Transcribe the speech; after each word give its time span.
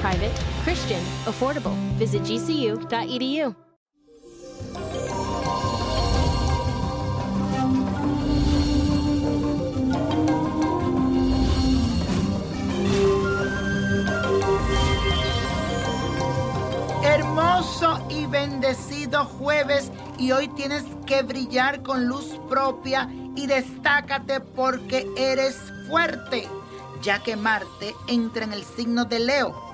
Private, 0.00 0.32
Christian, 0.64 1.00
affordable. 1.26 1.72
Visit 1.98 2.22
gcu.edu. 2.22 3.54
Hermoso 17.02 18.06
y 18.08 18.26
bendecido 18.26 19.24
jueves 19.24 19.90
y 20.16 20.30
hoy 20.30 20.46
tienes 20.48 20.84
que 21.06 21.22
brillar 21.22 21.82
con 21.82 22.06
luz 22.06 22.38
propia 22.48 23.08
y 23.34 23.48
destácate 23.48 24.40
porque 24.40 25.08
eres 25.16 25.56
fuerte, 25.88 26.46
ya 27.02 27.20
que 27.20 27.34
Marte 27.34 27.94
entra 28.06 28.44
en 28.44 28.52
el 28.52 28.62
signo 28.62 29.04
de 29.04 29.18
Leo. 29.18 29.67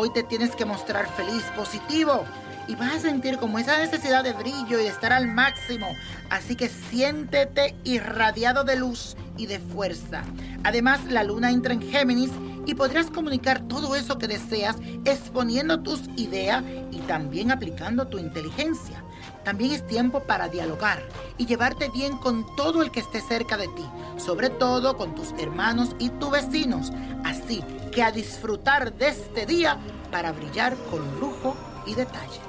Hoy 0.00 0.10
te 0.10 0.22
tienes 0.22 0.54
que 0.54 0.64
mostrar 0.64 1.08
feliz, 1.16 1.42
positivo 1.56 2.24
y 2.68 2.76
vas 2.76 2.94
a 2.94 3.00
sentir 3.00 3.36
como 3.38 3.58
esa 3.58 3.78
necesidad 3.78 4.22
de 4.22 4.32
brillo 4.32 4.78
y 4.78 4.84
de 4.84 4.86
estar 4.86 5.12
al 5.12 5.26
máximo. 5.26 5.88
Así 6.30 6.54
que 6.54 6.68
siéntete 6.68 7.74
irradiado 7.82 8.62
de 8.62 8.76
luz 8.76 9.16
y 9.36 9.46
de 9.46 9.58
fuerza. 9.58 10.22
Además, 10.62 11.00
la 11.06 11.24
luna 11.24 11.50
entra 11.50 11.74
en 11.74 11.82
Géminis 11.82 12.30
y 12.64 12.76
podrás 12.76 13.10
comunicar 13.10 13.66
todo 13.66 13.96
eso 13.96 14.18
que 14.18 14.28
deseas 14.28 14.76
exponiendo 15.04 15.80
tus 15.80 16.02
ideas 16.14 16.62
y 16.92 16.98
también 16.98 17.50
aplicando 17.50 18.06
tu 18.06 18.18
inteligencia. 18.18 19.02
También 19.44 19.72
es 19.72 19.86
tiempo 19.86 20.20
para 20.20 20.48
dialogar 20.48 21.02
y 21.36 21.46
llevarte 21.46 21.88
bien 21.88 22.18
con 22.18 22.44
todo 22.56 22.82
el 22.82 22.90
que 22.90 23.00
esté 23.00 23.20
cerca 23.20 23.56
de 23.56 23.68
ti, 23.68 23.84
sobre 24.16 24.50
todo 24.50 24.96
con 24.96 25.14
tus 25.14 25.32
hermanos 25.38 25.96
y 25.98 26.10
tus 26.10 26.30
vecinos. 26.30 26.92
Así 27.24 27.62
que 27.92 28.02
a 28.02 28.10
disfrutar 28.10 28.92
de 28.92 29.08
este 29.08 29.46
día 29.46 29.78
para 30.10 30.32
brillar 30.32 30.76
con 30.90 31.20
lujo 31.20 31.56
y 31.86 31.94
detalle. 31.94 32.40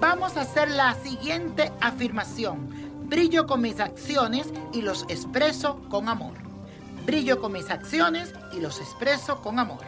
Vamos 0.00 0.36
a 0.36 0.42
hacer 0.42 0.70
la 0.70 0.94
siguiente 0.94 1.72
afirmación. 1.80 2.68
Brillo 3.04 3.46
con 3.46 3.60
mis 3.60 3.78
acciones 3.78 4.52
y 4.72 4.82
los 4.82 5.02
expreso 5.04 5.80
con 5.88 6.08
amor. 6.08 6.34
Brillo 7.06 7.40
con 7.40 7.52
mis 7.52 7.70
acciones 7.70 8.32
y 8.52 8.60
los 8.60 8.80
expreso 8.80 9.40
con 9.42 9.58
amor. 9.58 9.80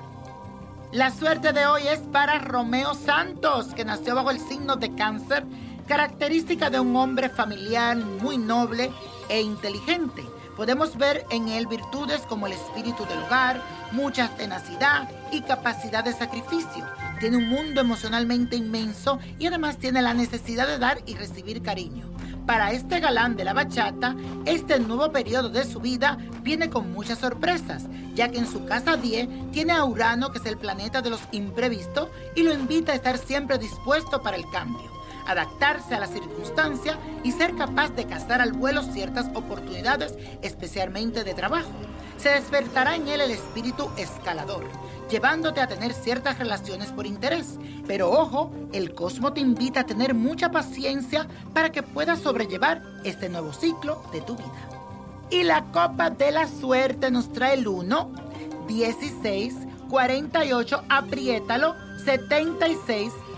La 0.93 1.11
suerte 1.11 1.53
de 1.53 1.67
hoy 1.67 1.89
es 1.89 1.99
para 1.99 2.39
Romeo 2.39 2.95
Santos, 2.95 3.75
que 3.75 3.85
nació 3.85 4.15
bajo 4.15 4.31
el 4.31 4.39
signo 4.39 4.77
de 4.77 4.95
cáncer, 4.95 5.45
característica 5.87 6.71
de 6.71 6.81
un 6.81 6.97
hombre 6.97 7.29
familiar 7.29 7.97
muy 7.97 8.39
noble 8.39 8.91
e 9.29 9.41
inteligente. 9.41 10.25
Podemos 10.57 10.97
ver 10.97 11.27
en 11.31 11.49
él 11.49 11.67
virtudes 11.67 12.21
como 12.29 12.47
el 12.47 12.53
espíritu 12.53 13.05
del 13.07 13.23
hogar, 13.25 13.61
mucha 13.93 14.29
tenacidad 14.37 15.09
y 15.33 15.43
capacidad 15.43 16.05
de 16.05 16.13
sacrificio. 16.13 16.85
Tiene 17.19 17.39
un 17.39 17.49
mundo 17.49 17.81
emocionalmente 17.81 18.57
inmenso 18.57 19.19
y 19.39 19.47
además 19.47 19.79
tiene 19.79 20.01
la 20.01 20.15
necesidad 20.15 20.67
de 20.67 20.79
dar 20.79 20.99
y 21.07 21.15
recibir 21.15 21.61
cariño. 21.61 22.15
Para 22.47 22.73
este 22.73 23.01
galán 23.01 23.37
de 23.37 23.45
la 23.45 23.55
bachata, 23.55 24.15
este 24.45 24.79
nuevo 24.79 25.11
periodo 25.11 25.49
de 25.49 25.65
su 25.65 25.81
vida 25.81 26.19
viene 26.43 26.69
con 26.69 26.93
muchas 26.93 27.19
sorpresas, 27.19 27.87
ya 28.15 28.29
que 28.29 28.39
en 28.39 28.47
su 28.47 28.67
casa 28.67 28.97
10 28.97 29.51
tiene 29.51 29.73
a 29.73 29.85
Urano, 29.85 30.31
que 30.31 30.39
es 30.39 30.47
el 30.47 30.59
planeta 30.59 31.01
de 31.01 31.09
los 31.09 31.23
imprevistos, 31.33 32.11
y 32.35 32.43
lo 32.43 32.53
invita 32.53 32.93
a 32.93 32.97
estar 32.97 33.17
siempre 33.17 33.57
dispuesto 33.57 34.23
para 34.23 34.37
el 34.37 34.45
cambio, 34.51 34.91
adaptarse 35.27 35.95
a 35.95 36.01
la 36.01 36.07
circunstancia 36.07 36.99
y 37.23 37.33
ser 37.33 37.55
capaz 37.57 37.91
de 37.91 38.07
cazar 38.07 38.41
al 38.41 38.53
vuelo 38.53 38.83
ciertas 38.83 39.27
oportunidades, 39.35 40.15
especialmente 40.43 41.25
de 41.25 41.35
trabajo. 41.35 41.71
Se 42.17 42.31
despertará 42.31 42.97
en 42.97 43.09
él 43.09 43.21
el 43.21 43.31
espíritu 43.31 43.91
escalador 43.97 44.65
llevándote 45.11 45.61
a 45.61 45.69
tener 45.69 45.93
ciertas 45.93 46.39
relaciones 46.39 46.91
por 46.91 47.07
interés. 47.07 47.59
Pero 47.87 48.11
ojo, 48.11 48.51
el 48.73 48.95
cosmo 48.95 49.33
te 49.33 49.41
invita 49.41 49.81
a 49.81 49.87
tener 49.87 50.15
mucha 50.15 50.51
paciencia 50.51 51.27
para 51.53 51.71
que 51.71 51.83
puedas 51.83 52.21
sobrellevar 52.21 52.83
este 53.05 53.29
nuevo 53.29 53.53
ciclo 53.53 54.03
de 54.13 54.21
tu 54.21 54.37
vida. 54.37 54.69
Y 55.31 55.43
la 55.43 55.65
copa 55.73 56.11
de 56.11 56.33
la 56.33 56.49
suerte 56.49 57.11
nos 57.11 57.33
trae 57.33 57.55
el 57.55 57.69
1, 57.69 58.11
16, 58.69 59.55
48, 59.89 60.85
apriétalo, 60.89 61.75
76, 62.05 63.13